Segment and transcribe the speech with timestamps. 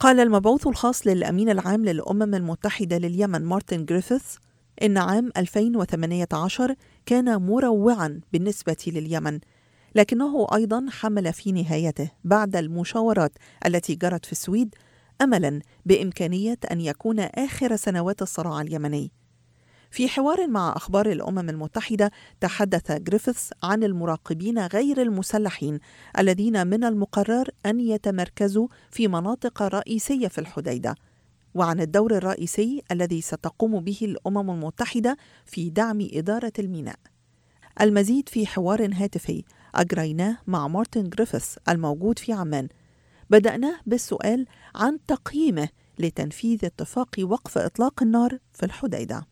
[0.00, 4.36] قال المبعوث الخاص للأمين العام للأمم المتحدة لليمن مارتن جريفيث
[4.82, 6.74] إن عام 2018
[7.06, 9.38] كان مروعا بالنسبة لليمن
[9.94, 13.32] لكنه أيضا حمل في نهايته بعد المشاورات
[13.66, 14.74] التي جرت في السويد
[15.22, 19.12] أملا بإمكانية أن يكون آخر سنوات الصراع اليمني.
[19.90, 22.10] في حوار مع أخبار الأمم المتحدة
[22.40, 25.78] تحدث جريفيث عن المراقبين غير المسلحين
[26.18, 30.94] الذين من المقرر أن يتمركزوا في مناطق رئيسية في الحديدة.
[31.54, 36.98] وعن الدور الرئيسي الذي ستقوم به الأمم المتحدة في دعم إدارة الميناء.
[37.80, 42.68] المزيد في حوار هاتفي أجريناه مع مارتن جريفيث الموجود في عمان.
[43.30, 45.68] بدأناه بالسؤال عن تقييمه
[45.98, 49.26] لتنفيذ اتفاق وقف إطلاق النار في الحديدة.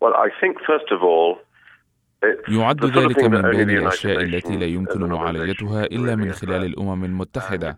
[0.00, 1.50] Well, I think first of all
[2.48, 7.76] يعد ذلك من بين الأشياء التي لا يمكن معالجتها إلا من خلال الأمم المتحدة.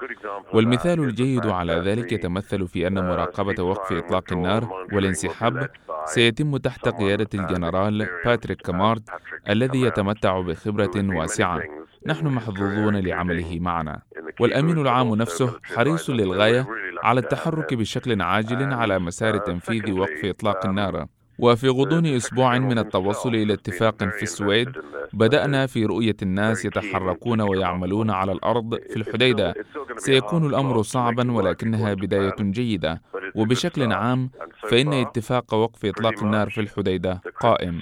[0.55, 5.69] والمثال الجيد على ذلك يتمثل في أن مراقبة وقف إطلاق النار والانسحاب
[6.05, 9.03] سيتم تحت قيادة الجنرال باتريك كامارد
[9.49, 11.63] الذي يتمتع بخبرة واسعة.
[12.07, 14.03] نحن محظوظون لعمله معنا.
[14.41, 16.67] والأمين العام نفسه حريص للغاية
[17.03, 21.07] على التحرك بشكل عاجل على مسار تنفيذ وقف إطلاق النار.
[21.43, 24.69] وفي غضون أسبوع من التوصل إلى اتفاق في السويد
[25.13, 29.55] بدأنا في رؤية الناس يتحركون ويعملون على الأرض في الحديدة.
[29.97, 33.03] سيكون الأمر صعبا ولكنها بداية جيدة.
[33.35, 34.31] وبشكل عام
[34.71, 37.81] فإن اتفاق وقف إطلاق النار في الحديدة قائم.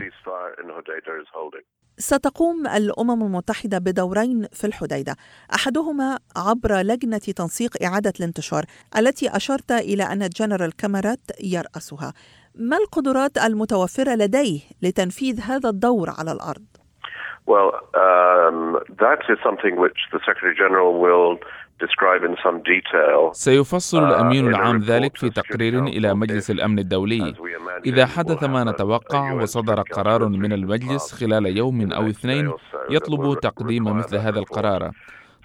[1.99, 5.17] ستقوم الأمم المتحدة بدورين في الحديدة
[5.55, 8.65] أحدهما عبر لجنة تنسيق إعادة الانتشار
[8.97, 12.13] التي أشرت إلى أن الجنرال كاميرات يرأسها.
[12.55, 16.65] ما القدرات المتوفرة لديه لتنفيذ هذا الدور على الأرض؟
[17.47, 21.39] Well, um, that is something which the Secretary General will
[23.33, 27.35] سيفصل الأمين العام ذلك في تقرير إلى مجلس الأمن الدولي.
[27.87, 32.53] إذا حدث ما نتوقع وصدر قرار من المجلس خلال يوم أو اثنين
[32.91, 34.91] يطلب تقديم مثل هذا القرار.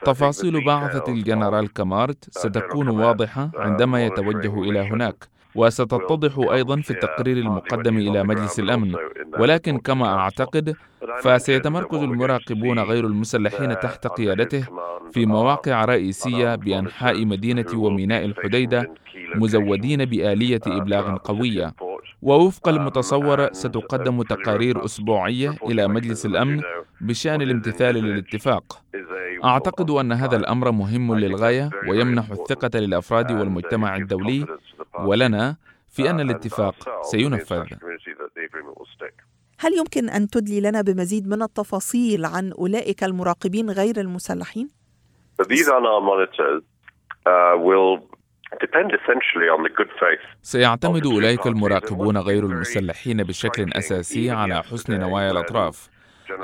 [0.06, 5.35] تفاصيل بعثة الجنرال كامارت ستكون واضحة عندما يتوجه إلى هناك.
[5.56, 8.96] وستتضح أيضا في التقرير المقدم إلى مجلس الأمن.
[9.40, 10.76] ولكن كما أعتقد
[11.22, 14.66] فسيتمركز المراقبون غير المسلحين تحت قيادته
[15.12, 18.92] في مواقع رئيسية بأنحاء مدينة وميناء الحديدة
[19.36, 21.74] مزودين بآلية إبلاغ قوية.
[22.22, 26.62] ووفق المتصور ستقدم تقارير أسبوعية إلى مجلس الأمن
[27.02, 28.82] بشأن الامتثال للاتفاق.
[29.44, 34.46] أعتقد أن هذا الأمر مهم للغاية ويمنح الثقة للأفراد والمجتمع الدولي
[35.00, 35.56] ولنا
[35.90, 37.66] في أن الاتفاق سينفذ.
[39.60, 44.70] هل يمكن أن تدلي لنا بمزيد من التفاصيل عن أولئك المراقبين غير المسلحين؟
[50.42, 55.90] سيعتمد أولئك المراقبون غير المسلحين بشكل أساسي على حسن نوايا الأطراف.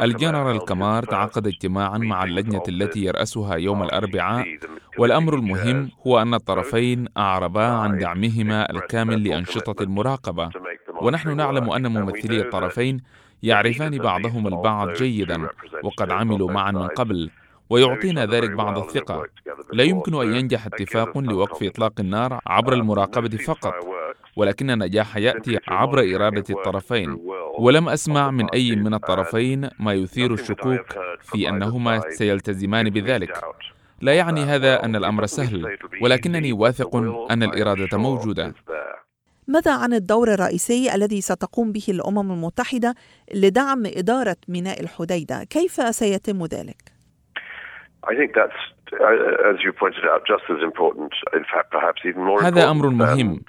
[0.02, 4.58] الجنرال كمار تعقد اجتماعا مع اللجنة التي يرأسها يوم الأربعاء.
[4.98, 10.50] والأمر المهم هو أن الطرفين أعربا عن دعمهما الكامل لأنشطة المراقبة.
[11.02, 13.02] ونحن نعلم أن ممثلي الطرفين
[13.44, 15.48] يعرفان بعضهم البعض جيدا
[15.84, 17.30] وقد عملوا معا من قبل.
[17.72, 19.26] ويعطينا ذلك بعض الثقة.
[19.74, 23.74] لا يمكن أن ينجح اتفاق لوقف إطلاق النار عبر المراقبة فقط.
[24.36, 27.18] ولكن النجاح يأتي عبر إرادة الطرفين.
[27.60, 30.86] ولم أسمع من أي من الطرفين ما يثير الشكوك
[31.22, 33.42] في أنهما سيلتزمان بذلك.
[34.02, 36.96] لا يعني هذا أن الأمر سهل ولكنني واثق
[37.32, 38.54] أن الإرادة موجودة.
[39.48, 42.96] ماذا عن الدور الرئيسي الذي ستقوم به الأمم المتحدة
[43.34, 46.91] لدعم إدارة ميناء الحديدة؟ كيف سيتم ذلك؟
[52.44, 53.42] هذا أمر مهم.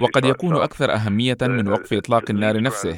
[0.00, 2.96] وقد يكون أكثر أهمية من وقف إطلاق النار نفسه.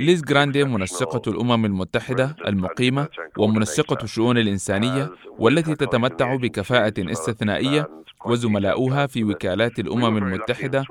[0.00, 7.88] ليز جراندي منسقة الأمم المتحدة المقيمة ومنسقة الشؤون الإنسانية والتي تتمتع بكفاءة استثنائية
[8.26, 10.84] وزملاؤها في وكالات الأمم المتحدة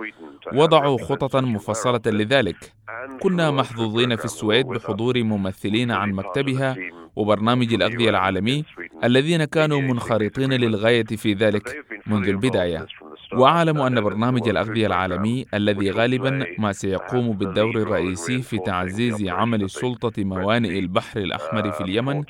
[0.53, 2.73] وضعوا خططا مفصلة لذلك.
[3.19, 6.75] كنا محظوظين في السويد بحضور ممثلين عن مكتبها
[7.15, 8.65] وبرنامج الأغذية العالمي
[9.03, 12.87] الذين كانوا منخرطين للغاية في ذلك منذ البداية.
[13.33, 20.23] وأعلم أن برنامج الأغذية العالمي الذي غالبا ما سيقوم بالدور الرئيسي في تعزيز عمل سلطة
[20.23, 22.23] موانئ البحر الأحمر في اليمن.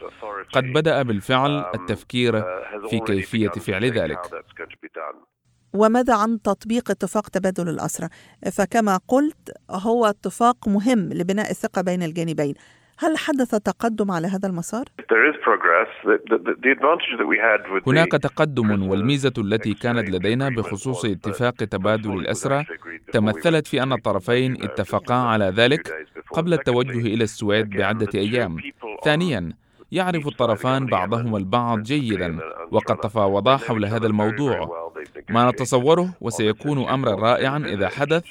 [0.54, 2.44] قد بدأ بالفعل التفكير
[2.90, 4.20] في كيفية فعل ذلك.
[5.74, 8.10] وماذا عن تطبيق اتفاق تبادل الأسرى؟
[8.52, 12.54] فكما قلت هو اتفاق مهم لبناء الثقة بين الجانبين.
[12.98, 14.86] هل حدث تقدم على هذا المسار؟
[17.88, 22.66] هناك تقدم والميزة التي كانت لدينا بخصوص اتفاق تبادل الأسرى
[23.12, 28.58] تمثلت في أن الطرفين اتفقا على ذلك قبل التوجه إلى السويد بعدة أيام.
[29.04, 29.52] ثانيا
[29.92, 32.40] يعرف الطرفان بعضهما البعض جيدا
[32.72, 34.90] وقد تفاوضا حول هذا الموضوع
[35.30, 38.24] ما نتصوره وسيكون أمرا رائعا إذا حدث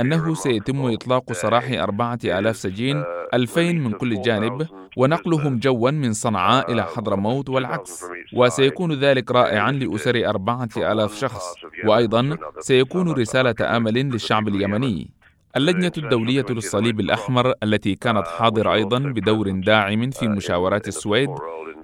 [0.00, 3.04] أنه سيتم إطلاق سراح أربعة آلاف سجين
[3.34, 4.66] ألفين من كل جانب
[4.96, 8.04] ونقلهم جوا من صنعاء إلى حضرموت والعكس.
[8.34, 11.44] وسيكون ذلك رائعا لأسر أربعة آلاف شخص.
[11.84, 15.10] وأيضا سيكون رسالة أمل للشعب اليمني.
[15.56, 21.30] اللجنة الدولية للصليب الأحمر التي كانت حاضرة أيضا بدور داعم في مشاورات السويد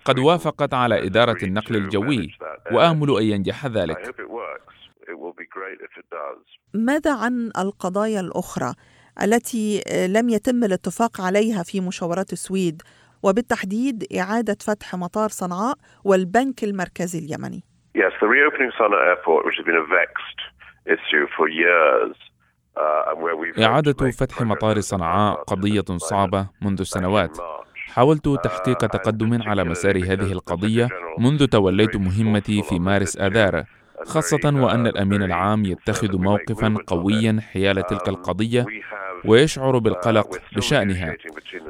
[0.04, 2.30] قد وافقت على إدارة النقل الجوي
[2.72, 4.14] وآمل أن ينجح ذلك.
[6.74, 8.74] ماذا عن القضايا الأخرى
[9.22, 12.82] التي لم يتم الاتفاق عليها في مشاورات السويد
[13.22, 17.62] وبالتحديد إعادة فتح مطار صنعاء والبنك المركزي اليمني؟
[17.94, 20.40] Yes, the reopening Sana'a airport, which has been a vexed
[20.86, 22.16] issue for years,
[23.58, 27.38] إعادة فتح مطار صنعاء قضية صعبة منذ سنوات
[27.76, 33.64] حاولت تحقيق تقدم على مسار هذه القضية منذ توليت مهمتي في مارس آذار.
[34.06, 38.66] خاصة وأن الأمين العام يتخذ موقفا قويا حيال تلك القضية
[39.24, 41.16] ويشعر بالقلق بشأنها.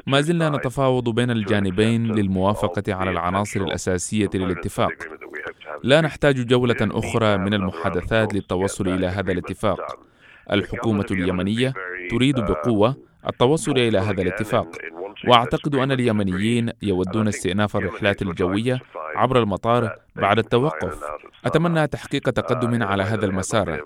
[0.07, 4.91] ما زلنا نتفاوض بين الجانبين للموافقة على العناصر الأساسية للاتفاق.
[5.83, 9.99] لا نحتاج جولة أخرى من المحادثات للتوصل إلى هذا الاتفاق.
[10.51, 11.73] الحكومة اليمنية
[12.09, 12.95] تريد بقوة
[13.27, 14.67] التوصل إلى هذا الاتفاق.
[15.27, 18.79] وأعتقد أن اليمنيين يودون استئناف الرحلات الجوية
[19.15, 21.03] عبر المطار بعد التوقف.
[21.45, 23.81] أتمنى تحقيق تقدم على هذا المسار.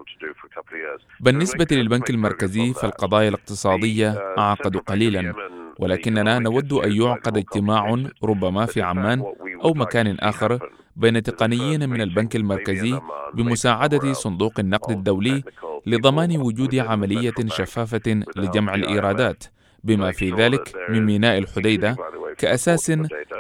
[1.20, 5.34] بالنسبة للبنك المركزي فالقضايا الاقتصادية أعقد قليلا
[5.80, 9.24] ولكننا نود أن يعقد اجتماع ربما في عمان
[9.64, 13.00] أو مكان آخر بين تقنيين من البنك المركزي
[13.34, 15.44] بمساعدة صندوق النقد الدولي
[15.86, 19.44] لضمان وجود عملية شفافة لجمع الإيرادات.
[19.86, 21.96] بما في ذلك من ميناء الحديدة
[22.38, 22.92] كأساس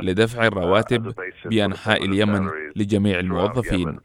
[0.01, 1.13] لدفع الرواتب
[1.45, 3.99] بأنحاء اليمن لجميع الموظفين.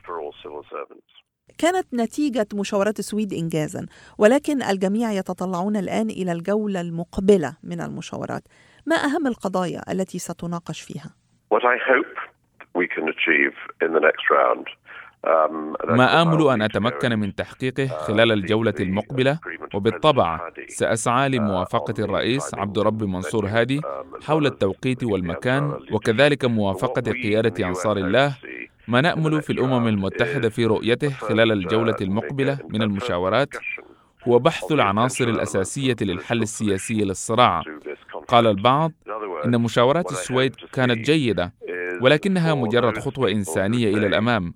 [1.58, 3.86] كانت نتيجة مشاورات السويد إنجازا
[4.18, 8.42] ولكن الجميع يتطلعون الآن إلى الجولة المقبلة من المشاورات.
[8.86, 11.10] ما أهم القضايا التي ستناقش فيها؟
[11.54, 12.16] What I hope
[12.74, 14.66] we can achieve in the next round
[15.88, 19.38] ما آمل أن أتمكن من تحقيقه خلال الجولة المقبلة
[19.74, 23.80] وبالطبع سأسعى لموافقة الرئيس عبد رب منصور هادي
[24.22, 28.36] حول التوقيت والمكان وكذلك موافقة قيادة أنصار الله
[28.88, 33.48] ما نأمل في الأمم المتحدة في رؤيته خلال الجولة المقبلة من المشاورات
[34.28, 37.62] هو بحث العناصر الأساسية للحل السياسي للصراع.
[38.28, 38.92] قال البعض
[39.44, 41.52] إن مشاورات السويد كانت جيدة
[42.00, 44.54] ولكنها مجرد خطوة إنسانية إلى الأمام.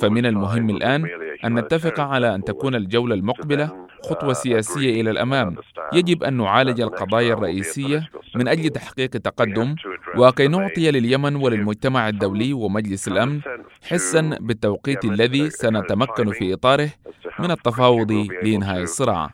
[0.00, 1.08] فمن المهم الآن
[1.44, 5.56] أن نتفق على أن تكون الجولة المقبلة خطوة سياسية إلى الأمام.
[5.92, 9.74] يجب أن نعالج القضايا الرئيسية من أجل تحقيق تقدم
[10.16, 13.40] وكي نعطي لليمن وللمجتمع الدولي ومجلس الأمن
[13.88, 16.90] حسا بالتوقيت الذي سنتمكن في إطاره
[17.38, 18.12] من التفاوض
[18.42, 19.30] لإنهاء الصراع.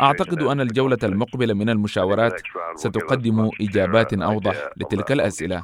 [0.00, 2.42] أعتقد أن الجولة المقبلة من المشاورات
[2.74, 5.62] ستقدم إجابات أوضح لتلك الأسئلة.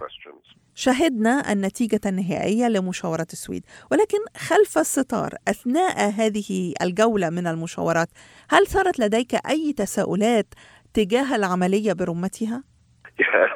[0.75, 3.65] شهدنا النتيجة النهائية لمشاورة السويد.
[3.91, 8.09] ولكن خلف الستار أثناء هذه الجولة من المشاورات
[8.51, 10.55] هل صارت لديك أي تساؤلات
[10.95, 12.63] تجاه العملية برمتها؟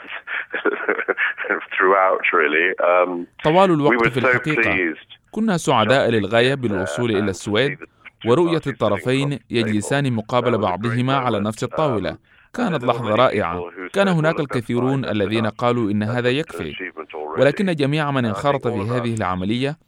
[3.45, 4.95] طوال الوقت في الحقيقة
[5.31, 7.79] كنا سعداء للغاية بالوصول إلى السويد
[8.27, 12.19] ورؤية الطرفين يجلسان مقابل بعضهما على نفس الطاولة.
[12.55, 13.63] كانت لحظة رائعة.
[13.93, 16.73] كان هناك الكثيرون الذين قالوا إن هذا يكفي.
[17.39, 19.79] ولكن جميع من انخرط في هذه العملية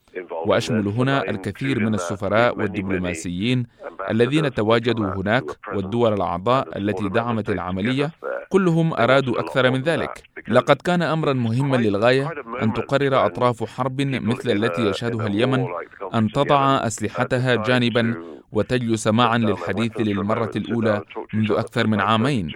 [0.46, 3.66] وأشمل هنا الكثير من السفراء والدبلوماسيين
[4.10, 5.44] الذين تواجدوا هناك
[5.74, 8.10] والدول الأعضاء التي دعمت العملية
[8.48, 10.22] كلهم أرادوا أكثر من ذلك.
[10.48, 12.30] لقد كان أمرا مهما للغاية
[12.62, 15.66] أن تقرر أطراف حرب مثل التي يشهدها اليمن
[16.14, 18.14] أن تضع أسلحتها جانبا
[18.52, 21.02] وتجلس معا للحديث للمرة الأولى
[21.34, 22.52] منذ أكثر من عامين.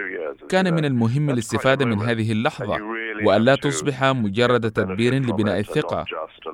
[0.49, 2.79] كان من المهم الاستفادة من هذه اللحظة
[3.25, 6.05] وألا تصبح مجرد تدبير لبناء الثقة.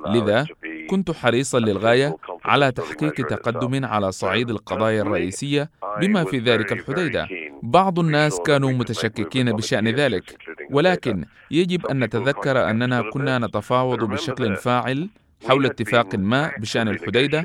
[0.07, 0.45] لذا
[0.89, 2.15] كنت حريصا للغاية
[2.45, 5.69] على تحقيق تقدم على صعيد القضايا الرئيسية
[6.01, 7.27] بما في ذلك الحديدة.
[7.63, 10.56] بعض الناس كانوا متشككين بشأن ذلك.
[10.71, 15.09] ولكن يجب أن نتذكر أننا كنا نتفاوض بشكل فاعل
[15.47, 17.43] حول اتفاق ما بشأن الحديدة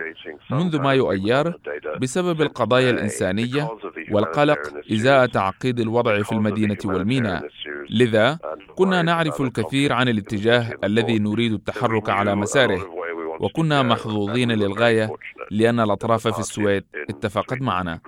[0.50, 1.58] منذ مايو أيار
[2.00, 3.68] بسبب القضايا الإنسانية
[4.10, 4.58] والقلق
[4.92, 7.48] إزاء تعقيد الوضع في المدينة والميناء.
[7.90, 8.38] لذا
[8.74, 12.86] كنا نعرف الكثير عن الاتجاه الذي نريد التحرك على مساره.
[13.40, 15.10] وكنا محظوظين للغاية
[15.50, 18.00] لأن الأطراف في السويد اتفقت معنا.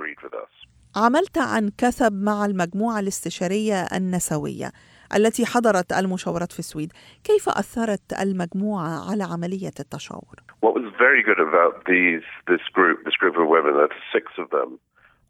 [0.96, 4.72] عملت عن كثب مع المجموعة الاستشارية النسوية.
[5.16, 6.92] التي حضرت المشاورات في السويد.
[7.24, 10.34] كيف أثرت المجموعة على عملية التشاور؟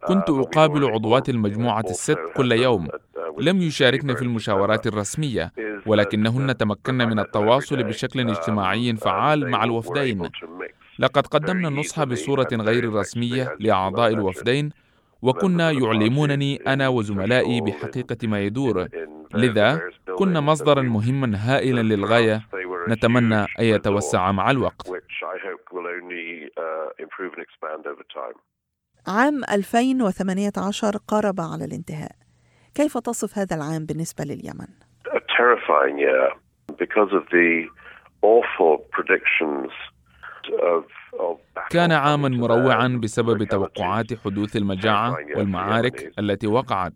[0.06, 2.88] كنت أقابل عضوات المجموعة الست كل يوم.
[3.40, 5.52] لم يشاركن في المشاورات الرسمية
[5.86, 10.30] ولكنهن تمكن من التواصل بشكل اجتماعي فعال مع الوفدين.
[10.98, 14.70] لقد قدمنا النصح بصورة غير رسمية لأعضاء الوفدين
[15.22, 18.88] وكنا يعلمونني أنا وزملائي بحقيقة ما يدور.
[19.36, 19.80] لذا
[20.18, 22.42] كنا مصدرا مهما هائلا للغاية.
[22.88, 24.90] نتمنى أن يتوسع مع الوقت.
[29.06, 32.12] عام 2018 قارب على الانتهاء.
[32.74, 34.66] كيف تصف هذا العام بالنسبة لليمن؟
[41.70, 46.92] كان عاما مروعا بسبب توقعات حدوث المجاعة والمعارك التي وقعت.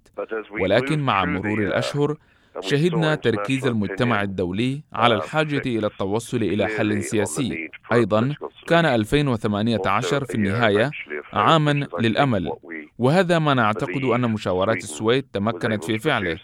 [0.60, 2.16] ولكن مع مرور الأشهر
[2.60, 7.68] شهدنا تركيز المجتمع الدولي على الحاجة إلى التوصل إلى حل سياسي.
[7.92, 8.34] أيضا
[8.66, 10.90] كان 2018 في النهاية
[11.32, 12.52] عاما للأمل.
[12.98, 16.38] وهذا ما نعتقد أن مشاورات السويد تمكنت في فعله.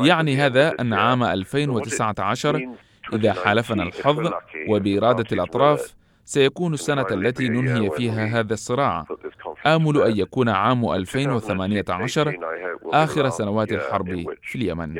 [0.00, 2.68] يعني هذا أن عام 2019
[3.12, 4.30] إذا حالفنا الحظ
[4.68, 9.06] وبإرادة الأطراف سيكون السنة التي ننهي فيها هذا الصراع.
[9.66, 12.28] آمل أن يكون عام 2018
[12.92, 14.06] آخر سنوات الحرب
[14.42, 14.94] في اليمن.